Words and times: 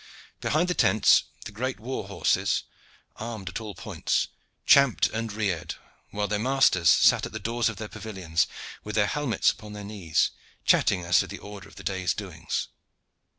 Behind 0.39 0.67
the 0.67 0.73
tents 0.73 1.25
the 1.45 1.51
great 1.51 1.79
war 1.79 2.07
horses, 2.07 2.63
armed 3.17 3.49
at 3.49 3.61
all 3.61 3.75
points, 3.75 4.29
champed 4.65 5.05
and 5.11 5.31
reared, 5.31 5.75
while 6.09 6.27
their 6.27 6.39
masters 6.39 6.89
sat 6.89 7.27
at 7.27 7.33
the 7.33 7.39
doors 7.39 7.69
of 7.69 7.77
their 7.77 7.87
pavilions, 7.87 8.47
with 8.83 8.95
their 8.95 9.05
helmets 9.05 9.51
upon 9.51 9.73
their 9.73 9.83
knees, 9.83 10.31
chatting 10.65 11.03
as 11.03 11.19
to 11.19 11.27
the 11.27 11.37
order 11.37 11.69
of 11.69 11.75
the 11.75 11.83
day's 11.83 12.15
doings. 12.15 12.69